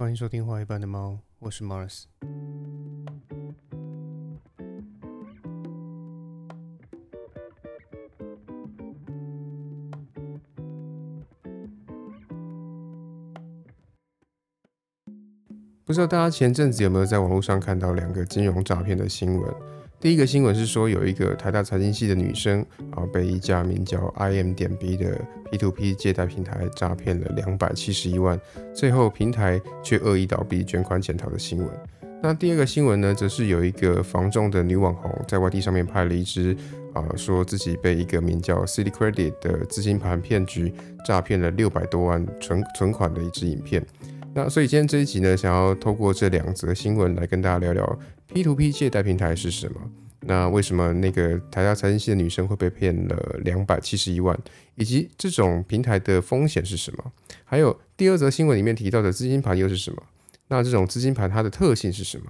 [0.00, 2.04] 欢迎收听《画一半的猫》，我是 Mars。
[15.84, 19.54] 不知道大家前阵子有没有在网络上看到两个金融诈骗的新闻？
[20.00, 25.20] 第一个新闻是说，有一个台大财经系的女生啊，被一家名叫 IM 点 B 的
[25.52, 28.40] P2P 借贷平台诈骗了两百七十一万，
[28.74, 31.68] 最后平台却恶意倒闭、卷款潜逃的新闻。
[32.22, 36.56] 那第二个新闻呢，则是有一个房中的女网红在外地上面拍了一支
[36.94, 40.72] 啊，说自己被一个名叫 City Credit 的资金盘骗局
[41.04, 43.84] 诈骗了六百多万存存款的一支影片。
[44.32, 47.98] 那所以今天这一集呢，想要透过这两则新闻来跟大家聊聊
[48.28, 49.80] P to P 借贷平台是什么。
[50.20, 54.38] 那为什么那个台大财经系的女生会被骗了两百七十一万？
[54.76, 57.12] 以及这种平台的风险是什么？
[57.44, 60.02] 还有第二则新闻里面提到的资金盘又是什么？
[60.48, 62.26] 那这种资金盘它的特性是什么？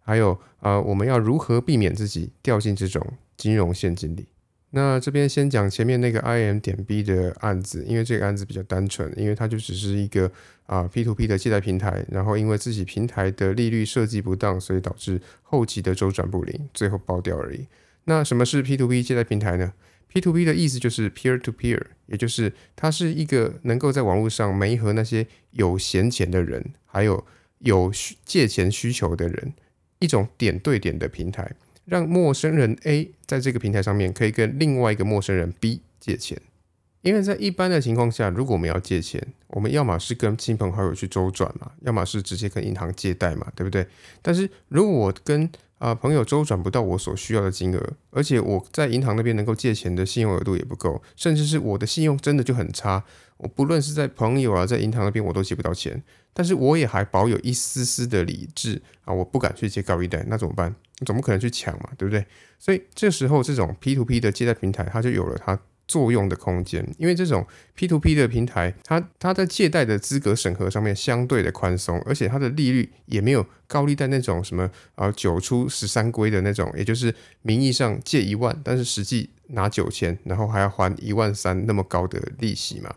[0.00, 3.04] 还有啊，我们要如何避免自己掉进这种
[3.36, 4.26] 金融陷阱里？
[4.70, 10.30] 那这边先讲前面那个 I M 点 B 的案子，因为这个案子比较单纯，因为它就只是一个
[10.66, 17.66] 啊 P to P 的借贷平台，然后因为自己平台的利率设计不当，所以导致后期的周转不灵，最后爆掉而已。
[18.04, 19.72] 那什么是 P to P 借贷平台呢
[20.08, 27.24] ？P to P 的意思就是 peer to peer，也就是它是一个能够在网络上媒合那些有闲钱的人，还有
[27.60, 27.90] 有
[28.26, 29.54] 借钱需求的人，
[29.98, 31.50] 一种点对点的平台。
[31.88, 36.40] 让陌生人 A 在这个平台上面可以跟另外一个陌生人 B 借钱，
[37.02, 43.86] 因为在一般的情况下，如果我们要借钱，我们要么是跟亲朋好友去周转嘛，要么是直接跟银行借贷嘛，对不对？
[44.20, 53.04] 但是如果我跟啊朋友周转不到我所需要的金额，而且我在银行那边能够借钱的信用额度也不够，甚至是我的信用真的就很差，
[53.36, 60.74] 我不论是在朋友啊，在银行那边我都借不到钱，但是我也还保有一丝丝的理智啊，我不敢去借高利贷，那怎么办？
[61.06, 62.26] 总不可能去抢嘛，对不对？
[62.58, 65.56] 所以这时候这种 P to P 的借贷平台，它就有了它
[65.88, 66.86] 作用的空间。
[66.98, 67.44] 因为这种
[67.74, 77.12] P to P 的平台，它它在借贷的资格审核上面相对的宽松，而且它的利率也没有高利贷那种什么啊九出十三归的那种，也就是
[77.42, 82.94] 名义上借一万，但是实际拿九千，然后还要还一万三那么高的利息嘛。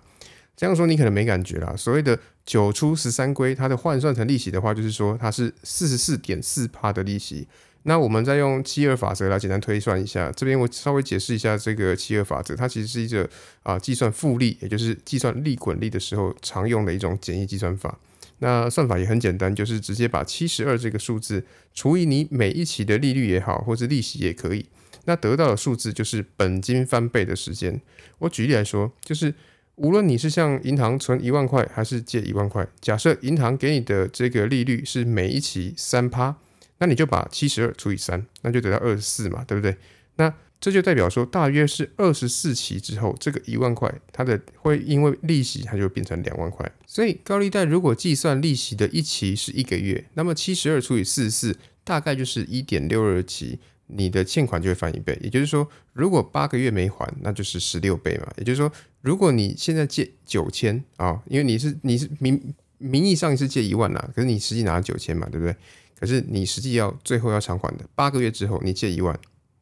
[0.58, 1.74] 这样说你可能没感觉啦。
[1.76, 7.48] 所谓的九出十三归，它的换算成利息的话，就是说它是四十四点四趴的利息。
[7.84, 13.28] 那我们再用七二法则来简单推算一下，这边我稍微解释一下这个七二法则，它其实是一个
[13.64, 17.98] 啊计算复利，也就是计算利滚利的时候常用的一种简易计算法。
[18.38, 21.44] 那算法也很简单，就是直接把七十二这个数字
[21.74, 24.66] 除以你每一期的利率也好，或是利息也可以，
[25.06, 27.82] 那得到的数字就是本金翻倍的时间。
[28.20, 29.34] 我举例来说，就是
[29.76, 36.38] 无论你是向银行存一万块，还是借一万块，假设银行给你的这个利率是每一期三趴。
[36.82, 39.78] 那你就把七十二除以三，那就得到二十四嘛，对不对？
[40.16, 46.72] 那这就代表说，大约是二十四期之后，这个一万块它的会因为利息，它就变成两万块。
[46.88, 55.16] 所以高利贷如果计算利息的一期是一个月，那么七十二除以四十四，大概就是一点六二期，你的欠款就会翻一倍。
[55.22, 58.34] 也就是说，如果八个月没还，那就是十六倍嘛。
[58.38, 58.72] 也就是说，
[59.02, 65.56] 如果你现在借九千啊，因为你是你是名名义上是借一万啦，可是你实际拿九千嘛，对不对？
[66.02, 69.18] 可是你实际要最后要偿还的八个月之后，你借一万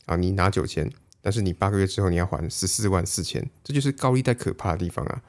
[0.06, 0.90] 啊，你拿九千，
[1.22, 5.22] 但是你八个月之后你要还十四万四千，这就是高利贷可怕的地方啊。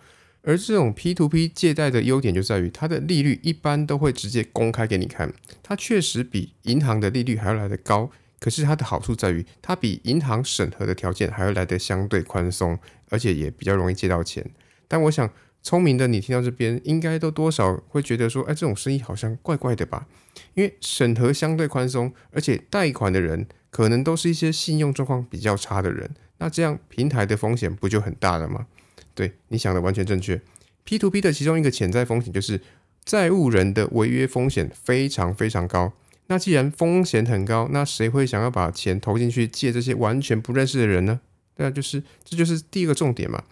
[0.43, 5.35] 而这种 P to P 借贷的优点就在于它的利率一般都会直接公开给你看，
[5.65, 8.09] 它确实比银行的利率还要来得高。
[8.39, 12.79] 可是它的好处在于，它比银行审核的条件还要来得相对宽松，
[13.09, 14.49] 而且也比较容易借到钱。
[14.87, 15.29] 但我想。
[15.63, 20.07] 聪明的你听到这边，应该都多少会觉得说，哎，这种生意好像怪怪的吧？
[20.55, 28.67] 因为审核相对宽松，而且贷款的人可能都是一些信用状况比较差的人，那这样平台的风险不就很大了吗？
[29.15, 30.41] 对，你想的完全正确。
[30.85, 32.61] P to P 的其中一个潜在风险就是
[33.05, 35.93] 债务人的违约风险非常非常高。
[36.29, 41.21] 那既然风险很高，那谁会想要把钱投进去借这些完全不认识的人呢？
[41.55, 43.43] 对啊，就是这就是第一个重点嘛。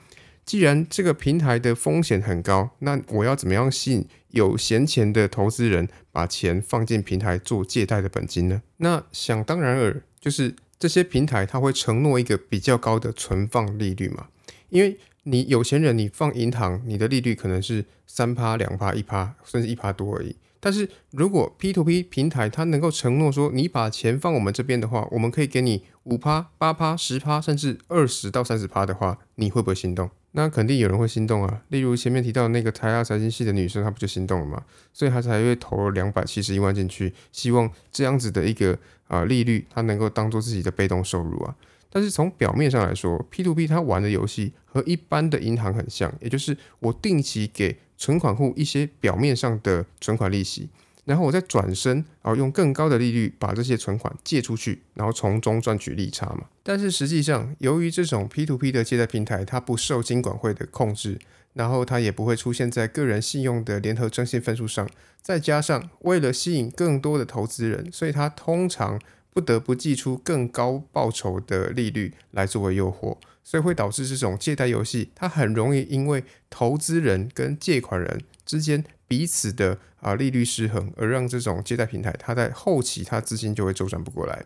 [0.48, 8.62] 既然这个平台的风险很高，那我要怎么样吸引有闲钱的投资人把钱放进平台做借贷的本金呢？
[8.78, 14.28] 那想当然尔，就是这些平台它会承诺一个比较高的存放利率嘛。
[14.70, 20.34] 因为你有钱人，你放银行，你的利率可能是三趴、两趴、一趴，甚至一趴多而已。
[20.58, 30.08] 但是如果 P to P 平台它能够承诺说，你把钱放我们这边的话，我们可以给你五趴、八趴、十趴，甚至二十到三十趴的话，你会不会心动？
[30.32, 31.62] 那肯定有人会心动啊。
[31.68, 34.62] 例如前面提到那个台大财经系的女生，她不就心动了吗？
[34.92, 41.56] 所以她才会投了两百七十一万进去，希望这样子的一个啊利率，她能够当做自己的被动收入啊。
[41.90, 50.68] 但是从表面上来说，P to P 它玩的游戏和一般的银行很像，也就是我定期给存款户一些表面上的存款利息。
[51.08, 56.42] 然后我再转身，然后用更高的利率把这些存款借出去，然后从中赚取利差嘛。
[56.62, 61.18] 但是实际上，由于这种 P2P 的借贷平台，它不受金管会的控制，
[61.54, 64.86] 然后它也不会出现在个人信用的联合征信分数上，
[65.22, 69.00] 再加上为了吸引更多的投资人，所以它通常
[69.32, 78.84] 不得不寄出更高报酬的利率来作为诱惑，所以会导致这种借贷游戏，它很容易因为投资人跟借款人之间。
[79.08, 84.44] 彼此的啊利率失衡，而让这种借贷平台，它在后期它资金就会周转不过来。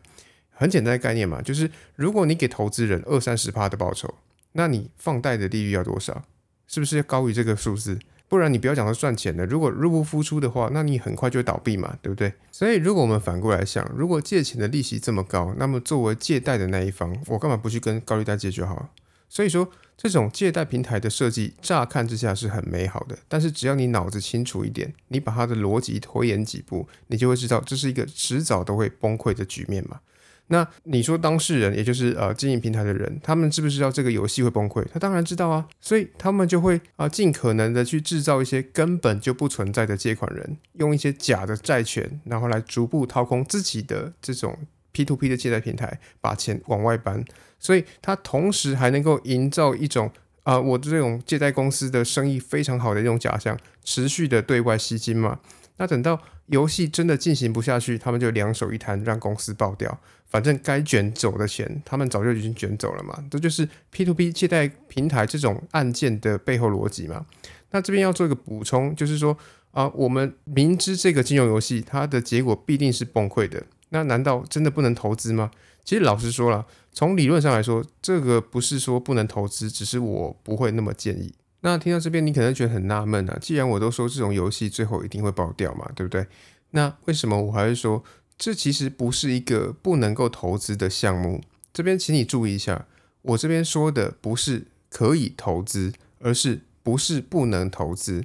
[0.51, 4.15] 很简单的概念嘛，就是如果你给投资人二三十趴的报酬，
[4.53, 6.23] 那你放贷的利率要多少？
[6.69, 7.99] 是不是要高于这个数字？
[8.29, 12.33] 不然你不要讲说赚钱的，如果入不敷出的话，那你很快就会倒闭嘛，对不对？
[12.51, 18.91] 所以如果我们反过来想，如果借钱的利息这么高，那么作为借贷的那一方，我干嘛不去跟高利贷借就好了？
[19.33, 19.73] 所以说。
[19.95, 30.01] 这种借贷平台的设计，乍看之下是很美好的，但是只要你脑子清楚一点，你把它的逻辑推演几步，你就会知道这是一个迟早都会崩溃的局面嘛。
[30.49, 34.85] 那你说当事人，也就是呃经营平台的人，他们知不知道这个游戏会崩溃？
[34.93, 44.59] 他当然知道啊，所以他们就会啊尽可能的去制造一些根本就不存在的借款人，用一些假的债权，然后来逐步掏空自己的这种
[44.93, 47.25] P to P 的借贷平台，把钱往外搬。
[47.59, 50.11] 所以它同时还能够营造一种
[50.43, 55.41] 啊，我这种借贷公司的生意非常好的一种假象，持续的对外吸金嘛。
[55.79, 59.99] 那等到游戏真的进行不下去，他们就两手一摊，让公司爆掉。
[60.27, 63.23] 反正该卷走的钱，他们早就已经卷走了嘛。
[63.31, 67.27] 这就是 P to P 借贷平台这种案件的背后逻辑嘛。
[67.71, 69.37] 那这边要做一个补充，就是说
[69.71, 73.63] 啊，我们明知这个金融游戏它的结果必定是崩溃的，
[73.93, 75.51] 那难道真的不能投资吗？
[75.85, 76.67] 其实老实说了。
[76.95, 81.33] 从理论上来说，这个不是说不能投资，只是我不会那么建议。
[81.61, 83.39] 那听到这边，你可能觉得很纳闷啊。
[83.41, 86.27] 既然我都说这种游戏最后一定会爆掉嘛，对不对？
[86.73, 88.05] 那为什么我还会说
[88.37, 91.41] 这其实不是一个不能够投资的项目？
[91.73, 92.87] 这边请你注意一下，
[93.23, 98.25] 我这边说的不是可以投资，而是不是不能投资。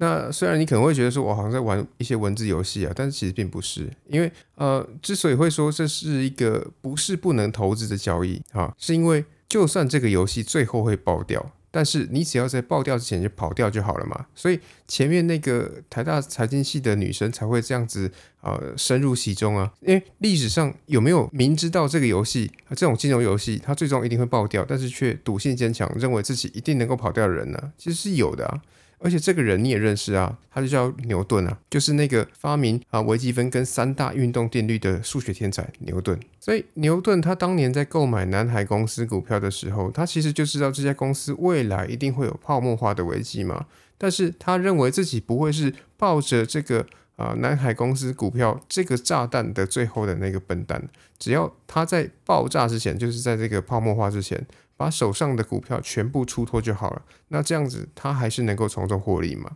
[0.00, 14.26] 那虽然你可能会觉得说我好像在玩一些文字游戏啊，但是其实并不是，因为呃，之所以会说这是一个不是不能投资的交易啊，是因为就算这个游戏最后会爆掉，但是你只要在爆掉之前就跑掉就好了嘛。
[14.36, 18.08] 所以前面那个台大财经系的女生才会这样子
[18.42, 27.72] 呃深入其中啊，因为历史上有没有明知道这个游戏这种金融游戏它最终一定会爆掉，但是却赌性坚强，认为自己一定能够跑掉的人呢？
[27.76, 28.62] 其实是有的啊。
[29.00, 36.18] 而且这个人你也认识啊，他就叫牛顿啊，就是那个发明啊微积分跟三大运动定律的数学天才牛顿。
[36.40, 43.66] 所以牛顿他当年在购买南海公司股票的时候，他其实就知道这家公司未来一定会有泡沫化的危机嘛。
[43.96, 46.86] 但是他认为自己不会是抱着这个
[47.16, 54.46] 啊南海公司股票这个炸弹的最后的那个笨蛋，只要他在爆炸之前，就是在这个泡沫化之前。
[54.78, 59.50] 把手上的股票全部出脱就好了，那这样子他还是能够从中获利嘛？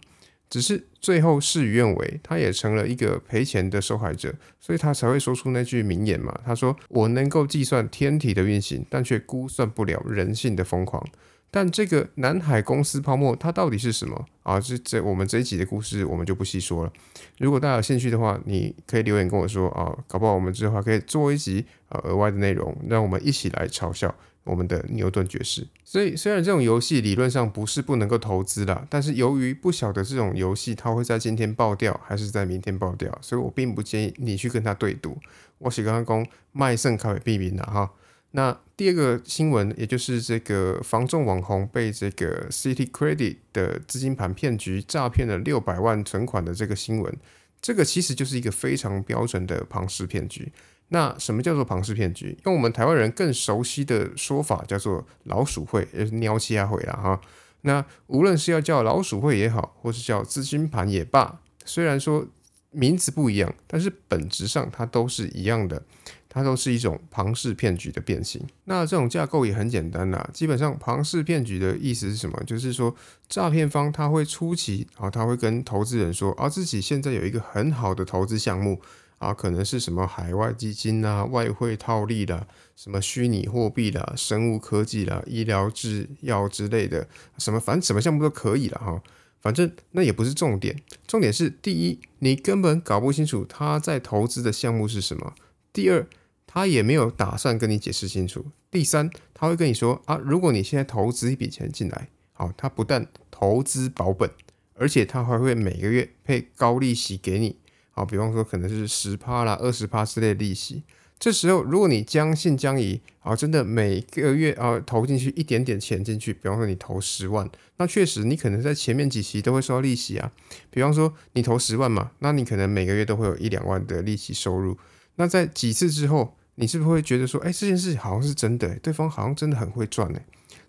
[0.51, 6.39] 只是最后事与愿违，他也成了一个赔钱的受害者，所以他才会说出那句名言嘛。
[6.45, 11.03] 他说：“我能够计算天体的运行，但却估算不了人性的疯狂。”
[11.51, 14.59] 但这个南海公司泡沫它到底是什么啊？
[14.59, 16.93] 这这我们这一集的故事我们就不细说了。
[17.39, 24.15] 如果大家有兴趣的话，你可以留言跟我说啊，搞不好我们之后还可以做一集啊额外的内容，让我们一起来嘲笑。
[24.45, 35.17] 我们的牛顿爵士，所以虽然这种游戏理论上不是不能够投资啦，但是由于不晓得这种游戏它会在今天爆掉还是在明天爆掉，所以我并不建议你去跟他对赌。
[35.59, 37.93] 我是刚刚讲卖肾咖啡避免的哈。
[38.33, 47.15] 那第二个新闻，也就是这个防众网红被这个 City Credit 的资金盘骗局诈骗了六百万存款的这个新闻，
[47.61, 50.51] 这个其实就是一个非常标准的庞氏骗局。
[50.93, 52.37] 那什么叫做庞氏骗局？
[52.45, 57.19] 用我们台湾人更熟悉的说法叫做老鼠会，也是鸟七啊会了哈。
[57.63, 62.27] 那无论是要叫老鼠会也好，或是叫资金盘也罢，虽然说
[62.71, 65.83] 名字不一样，但是本质上它都是一样的，
[66.29, 68.47] 它都是一种庞氏骗局的变形。
[68.65, 72.39] 那这种架构也很简单啦，基本上庞氏骗局的意思是什么？
[72.45, 72.95] 就是说
[73.31, 78.83] 诈骗方他会初期啊，他会跟投资人说，啊自己现在有一个很好的投资项目。
[79.23, 87.07] 啊，可能是什么海外基金啦、外汇套利啦、什么虚拟货币啦、生物科技啦、医疗制药之类的，
[87.39, 89.01] 什么反正什么项目都可以了哈。
[89.41, 90.77] 反正那也不是重点，
[91.07, 95.33] 重点是第一，你根本搞不清楚他在投资的项目是什么；
[95.73, 96.05] 第二，
[96.47, 104.29] 他也没有打算跟你解释清楚；第三，他会跟你说啊，如果你现在投资一笔钱进来，好，他不但投资保本，
[104.75, 107.57] 而且他还会每个月配高利息给你，
[107.93, 110.83] 好，比方说可能是十趴啦、二十趴之类的利息。
[111.19, 120.33] 这时候，如果你将信将疑，啊，真的每个月啊投进去一点点钱进去，比方说你投十万，那确实你可能在前面几期都会收到利息啊。
[120.69, 124.77] 比方说你投十万嘛，那你可能每个月都会有一两万的利息收入。
[125.15, 130.19] 那在几次之后，你是不是会觉得说，哎，这件事好像是真的，对方好像真的很会赚呢？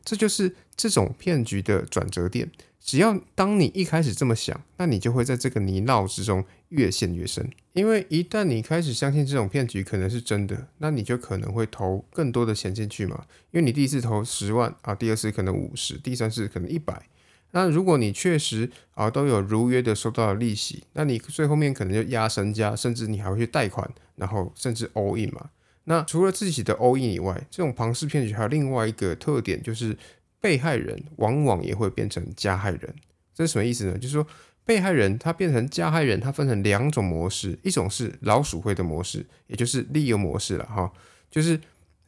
[0.04, 2.52] 这就是这种骗局的转折点。
[2.80, 7.50] 只要当你一开始这么想，那你就会在这个泥淖之中越陷越深。
[7.72, 13.24] 因为一旦你开始相信这种骗局可能是真的，那你就可能会投更多的钱进去嘛。
[13.52, 17.08] 因为你第一次投十万啊，第二次可能五十，第三次可能一百。
[17.52, 25.50] 那如果你确实啊都有如约的收到了利息，那你最后面可能就压身家，甚至你还会去贷款，然后甚至 all in 嘛。
[25.86, 29.98] 那除了自己的 all in 以外，这种庞氏骗局还有另外一个特点就是。
[30.44, 32.94] 被害人往往也会变成加害人，
[33.34, 33.98] 这是什么意思呢？
[33.98, 34.28] 就是说，
[34.66, 40.92] 被害人他变成加害人，他分成两种模式，一种是老鼠会的模式，也就是利用模式了哈，
[41.32, 41.58] 就是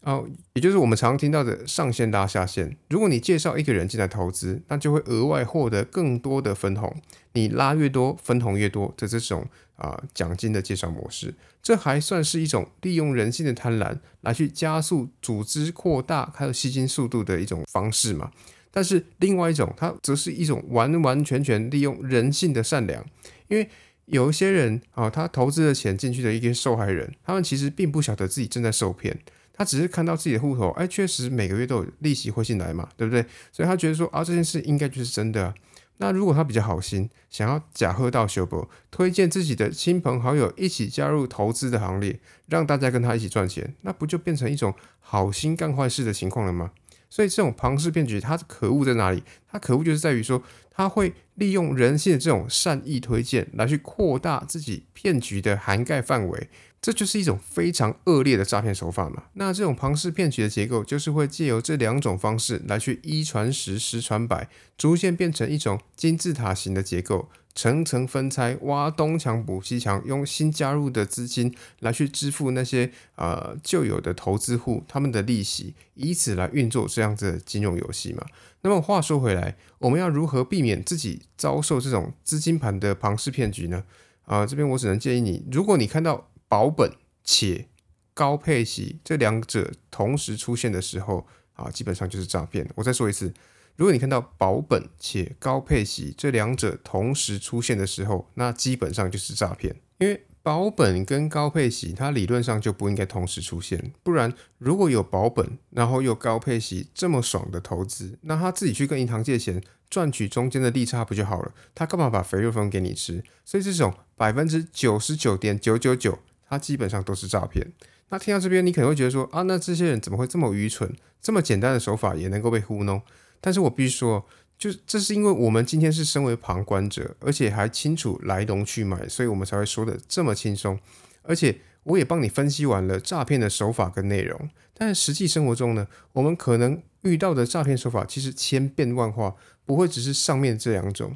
[0.01, 2.75] 哦，也就是我们常听到的上线拉下线。
[2.89, 6.93] 如果你介绍一个人进来投资，那就会额外获得更多的分红，
[7.31, 11.33] 你拉越多，分红越多的这种啊奖金的介绍模式。
[11.61, 18.31] 这还算是一种利用人性的贪婪来去加速组织扩大还有吸金速度的一种方式嘛？
[18.71, 23.03] 但是另外一种，它则是一种完完全全利用人性的善良，
[23.47, 23.69] 因为
[24.05, 29.17] 有一些人啊，他投资的钱进去的一些受害人，他们其实并不晓得自己正在受骗，
[29.53, 33.25] 他只是看到自己的户头，哎，确实每个月都有利息会进来嘛，对不对？
[33.51, 35.55] 所以他觉得说啊，这件事应该就是真的。
[35.97, 46.71] 那如果他比较好心，想要假喝到修博，推荐自己的亲朋好友一起加入投资的行列，让大家跟他一起赚钱，那不就变成一种好心干坏事的情况了吗？
[47.09, 49.23] 所以这种庞氏骗局，它可恶在哪里？
[49.47, 56.49] 它可恶就是在于说，它会利用人性的这种善意推荐，来去扩大自己骗局的涵盖范围。
[56.85, 59.23] 这就是一种非常恶劣的诈骗手法嘛？
[59.33, 78.23] 那这种庞氏骗局的结构，就是会借由这两种方式来去一传十，十传百，逐渐变成一种金字塔型的结构，层层分拆，挖东墙补西墙，用新加入的资金来去支付那些呃旧有的投资户他们的利息，以此来运作这样子的金融游戏嘛？
[78.61, 83.85] 那么话说回来，我们要如何避免自己遭受这种资金盘的庞氏骗局呢？
[84.25, 86.89] 啊，这边我只能建议你，如果你看到保本
[87.21, 87.67] 且
[88.13, 92.65] 高配息这两者同时出现的时候啊，基本上就是诈骗。
[92.75, 93.33] 我再说一次，
[93.75, 99.75] 如果你看到保本且高配息这两者同时出现的时候，那基本上就是诈骗。
[99.97, 103.91] 因为保本跟高配息，它理论上就不应该同时出现。
[104.01, 111.51] 不然，如果有保本，然后又高配息这么爽的投资，那他自己去跟银行借钱赚取中间的利差不就好了？
[111.73, 113.21] 他干嘛把肥肉分给你吃？
[113.43, 116.19] 所以这种百分之九十九点九九九。
[116.47, 117.71] 它基本上都是诈骗。
[118.09, 120.95] 那听到这边，你可能会觉得说啊，那这些人怎么会这么愚蠢？
[121.21, 123.01] 这么简单的手法也能够被糊弄？
[123.41, 124.25] 但是我必须说，
[124.57, 130.79] 就这是因为我们今天是身为旁观者，而且还清楚来龙去脉，所以我们才会说的这么轻松。
[131.23, 134.49] 而且我也帮你分析完了诈骗的手法跟内容。
[134.77, 139.35] 但是实际生活中呢，我们可能遇到的诈骗手法其实千变万化，
[139.65, 141.15] 不会只是上面这两种。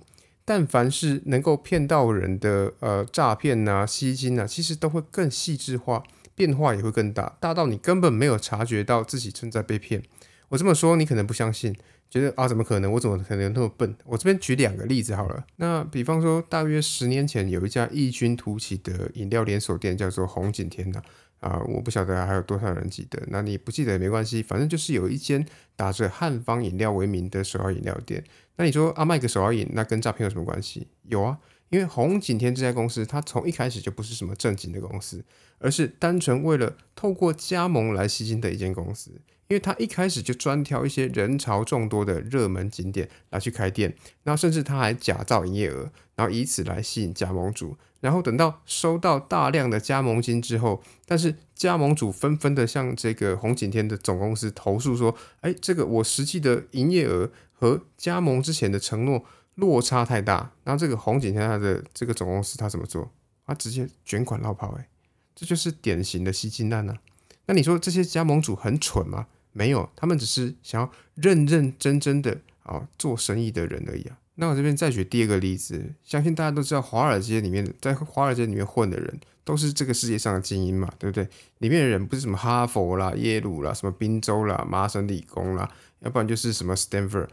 [0.49, 6.01] 但凡是能够骗到人的，呃，诈骗呐、吸金呐，其实都会更细致化，
[6.33, 10.01] 变化也会更大，大到你根本没有察觉到自己正在被骗。
[10.47, 11.75] 我这么说，你可能不相信，
[12.09, 12.91] 觉得啊，怎么可能？
[12.91, 13.95] 我怎么可能那么笨？
[14.05, 15.45] 我这边举两个例子好了。
[15.57, 21.01] 那比方说，大约十年前有一家异军突起的饮料连锁店，叫做红景天呐。
[21.39, 23.21] 啊，我不晓得还有多少人记得。
[23.27, 28.21] 那你不记得也没关系，反正就是有一间打着汉方饮料为名的手摇饮料店。
[28.57, 30.87] 那你说啊，卖个手摇饮，那跟诈骗有什么关系？
[31.03, 31.37] 有啊，
[31.69, 35.23] 因为红景天这家公司，它从一开始就不是什么正经的公司，
[35.59, 39.11] 而是单纯为了透过加盟来吸金的一间公司。
[39.49, 59.25] 因为他一开始就专挑一些人潮众多的热门景点来去开店，然后甚至他还假造营业额，然后以此来吸引加盟主，然后等到收到大量的加盟金之后，但是加盟主纷纷的向这个红景天的总公司投诉说，哎，这个我实际的营业额和加盟之前的承诺
[59.55, 63.11] 落差太大，然后这个红景天他的这个总公司他怎么做？
[63.47, 64.87] 他直接卷款绕跑，哎。
[65.33, 66.97] 这就是典型的吸金案啊。
[67.45, 69.25] 那你说这些加盟主很蠢吗？
[69.51, 74.17] 没有，他们只是想要认认真真的啊做生意的人而已啊。
[74.35, 81.27] 那我这边再举第二个例子，相信大家都知道，华尔街里面在华尔街里面混的人都是这个世界上的精英嘛，对不对？
[81.57, 87.27] 里面的人不是什么哈佛啦、耶鲁啦、什么宾州啦、麻省理工啦，要不然就是什么 Stanford。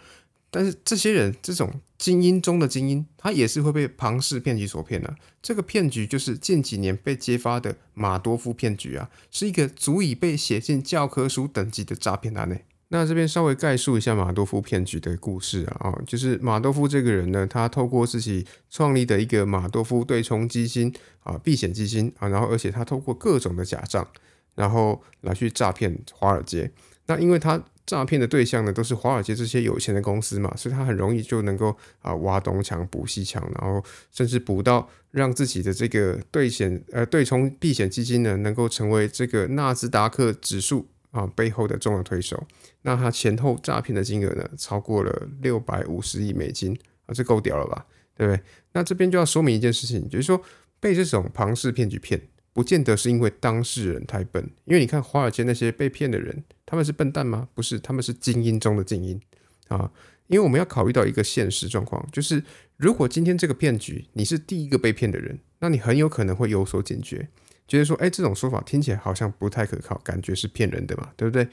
[0.50, 5.14] 但是这些人这种精英中的精英，他也是会被庞氏骗局所骗的。
[5.42, 12.56] 这个骗局就是近几年被揭发的马多夫骗局啊，是一个足以被写进教科书等级的诈骗案呢。
[12.88, 24.06] 那这边稍微概述一下马多夫骗局的故事啊，就是马多夫这个人呢，他透过自己创立的一个马多夫对冲基金啊，避险基金啊，然后而且他透过各种的假账，
[24.54, 26.70] 然后来去诈骗华尔街。
[27.06, 40.86] 那因为他诈骗的对象呢，都是华尔街这些有钱的公司嘛，所以他很容易就能够啊挖东墙补西墙，然后甚至补到让自己的这个对险呃对冲避险基金呢，能够成为这个纳斯达克指数。
[41.12, 42.46] 啊，背后的重要推手，
[42.82, 47.86] 那他前后诈骗的金额呢，超过了六百五十亿美金啊，这够屌了吧？
[48.14, 48.42] 对不对？
[48.72, 50.38] 那这边就要说明一件事情，就是说
[50.78, 52.20] 被这种庞氏骗局骗，
[52.56, 57.46] 不见得是因为当事人太笨，因为你看华尔街那些被骗的人，他们是笨蛋吗？
[57.54, 59.20] 不是，他们是精英中的精英
[59.68, 59.92] 啊。
[60.28, 62.42] 因为我们要考虑到一个现实状况，就是
[62.78, 67.28] 如果今天这个骗局你是第一个被骗的人，那你很有可能会有所警觉。
[67.68, 71.46] 觉得说，哎，这种说法听起来好像不太可靠，感觉是骗人的嘛，对不对？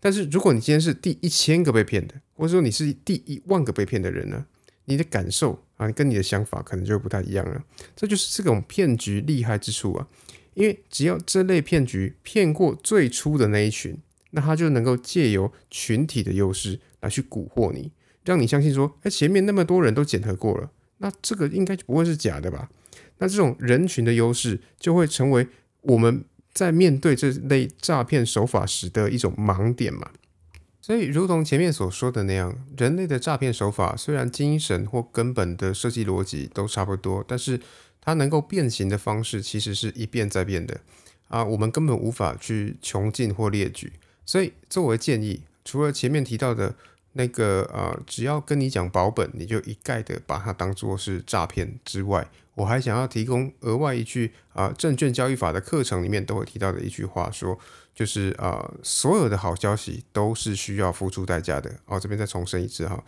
[0.00, 4.44] 但是如果你今天是第一千个被骗的，或者说你是第一万个被骗的人呢，
[4.86, 7.62] 你的感受啊，跟你的想法可能就不太一样了。
[7.94, 10.06] 这就是这种骗局厉害之处啊，
[10.58, 13.96] 因为只要这类骗局骗过最初的那一群，
[14.32, 17.92] 那他就能够借由群体的优势来去蛊惑你，
[18.24, 22.68] 让你相信说，哎，前面那么多人都检核过了，那这个应该就不会是假的吧？
[23.18, 25.46] 那这种人群的优势就会成为
[25.82, 30.10] 我们在面对这类诈骗手法时的一种盲点嘛？
[30.80, 37.60] 所以，如同前面所说的那样，人类的诈骗手法虽然精神或根本的设计逻辑都差不多，但是
[38.08, 40.80] 它能够变形的方式其实是一变再变的
[41.28, 43.92] 啊，我们根本无法去穷尽或列举。
[44.24, 46.74] 所以，作为建议，除了前面提到的。
[47.14, 57.58] 那个呃，只要跟你讲保本，你就一概的把它当做是诈骗之外，我还想要提供额外一句啊，证券交易法的课程里面都会提到的一句话，说
[57.92, 61.74] 就是啊，所有的好消息都是需要付出代价的。
[61.86, 63.02] 哦，这边再重申一次哈，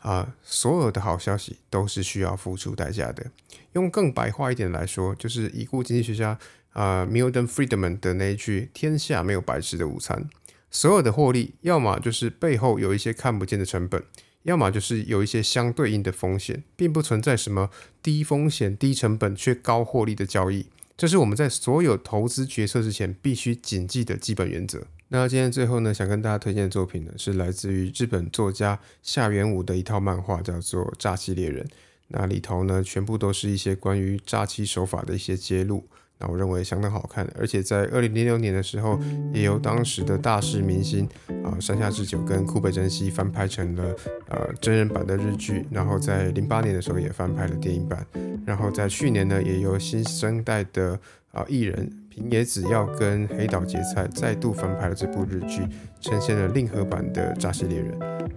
[0.00, 3.30] 啊，所有的好消息都是需要付出代价的。
[3.72, 6.38] 用更白话一点来说，就是已故经济学家
[6.72, 10.28] 啊，Milton Friedman 的那一句：天下没有白吃的午餐。
[10.70, 14.02] 所有的获利，要么就是背后有一些看不见的成本，
[14.44, 17.70] 要么就是有一些相对应的风险，并不存在什么
[18.02, 20.66] 低风险、低成本却高获利的交易。
[20.96, 24.86] 这是我们在所有投资决策之前必须谨记的基本原则。
[25.12, 31.64] 那今天最后呢，想跟大家推荐的作品呢，是来自于日本作家夏元武的一套漫画，叫做《诈欺猎人》。
[32.06, 35.84] 那里头呢，全部都是一些关于诈欺手法的一些揭露。
[36.20, 39.00] 那我认为相当好看，而且在二零零六年的时候，
[39.34, 41.08] 也由当时的大势明星
[41.42, 43.96] 啊山下智久跟库北真希翻拍成了
[44.28, 48.06] 呃真人版的日剧，然后在零八年的时候也翻拍了电影版，
[48.46, 50.96] 然后在去年呢，也由新生代的
[51.32, 51.99] 啊艺人。
[52.10, 55.62] 平野紫耀跟黑岛结菜再度翻拍了这部日剧，
[56.00, 57.92] 呈现了令和版的《诈欺猎人》，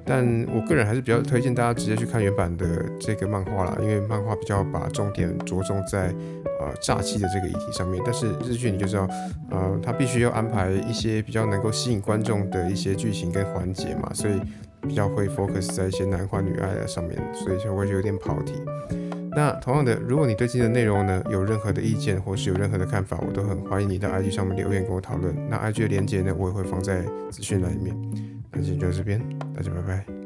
[0.06, 6.14] 但我个人还是比较推荐大家直接去看原版的这个漫画啦，因为漫画比较把重点着重在
[6.62, 9.08] 呃诈欺的这个议题上面，但是日剧你就知道，
[9.50, 14.40] 呃，它必须要安排一些比较能够吸引观众的一些剧情跟环节嘛，所以
[14.82, 18.54] 比较会 focus 在一些男欢女爱的上面，所以就会有点跑题。
[19.36, 25.36] 那同样的，如果你对今天的内容呢有任何的意见，或是有任何的看法，我都很欢迎你到 IG 上面留言跟我讨论。
[25.50, 27.96] 那 IG 的连接呢，我也会放在资讯栏里面。
[28.52, 29.20] 那今天就到这边，
[29.56, 30.23] 大家拜拜。